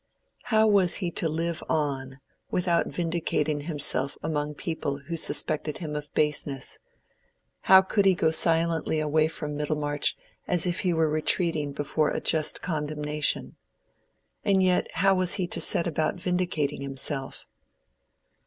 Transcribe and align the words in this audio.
How 0.45 0.65
was 0.65 0.95
he 0.95 1.11
to 1.11 1.29
live 1.29 1.61
on 1.69 2.19
without 2.49 2.87
vindicating 2.87 3.59
himself 3.61 4.17
among 4.23 4.55
people 4.55 4.97
who 4.97 5.15
suspected 5.15 5.77
him 5.77 5.95
of 5.95 6.11
baseness? 6.15 6.79
How 7.65 7.83
could 7.83 8.05
he 8.05 8.15
go 8.15 8.31
silently 8.31 8.99
away 8.99 9.27
from 9.27 9.55
Middlemarch 9.55 10.17
as 10.47 10.65
if 10.65 10.79
he 10.79 10.91
were 10.91 11.07
retreating 11.07 11.71
before 11.71 12.09
a 12.09 12.19
just 12.19 12.63
condemnation? 12.63 13.57
And 14.43 14.63
yet 14.63 14.89
how 14.93 15.13
was 15.13 15.35
he 15.35 15.45
to 15.45 15.61
set 15.61 15.85
about 15.85 16.15
vindicating 16.15 16.81
himself? 16.81 17.45